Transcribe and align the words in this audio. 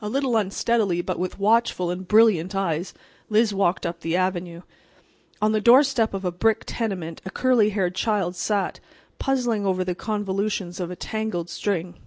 A 0.00 0.08
little 0.08 0.36
unsteadily, 0.36 1.02
but 1.02 1.18
with 1.18 1.40
watchful 1.40 1.90
and 1.90 2.06
brilliant 2.06 2.54
eyes, 2.54 2.94
Liz 3.28 3.52
walked 3.52 3.84
up 3.84 3.98
the 3.98 4.14
avenue. 4.14 4.62
On 5.42 5.50
the 5.50 5.60
doorstep 5.60 6.14
of 6.14 6.24
a 6.24 6.30
brick 6.30 6.62
tenement 6.64 7.20
a 7.24 7.30
curly 7.30 7.70
haired 7.70 7.96
child 7.96 8.36
sat, 8.36 8.78
puzzling 9.18 9.66
over 9.66 9.82
the 9.82 9.96
convolutions 9.96 10.78
of 10.78 10.88
a 10.88 10.94
tangled 10.94 11.50
string. 11.50 11.98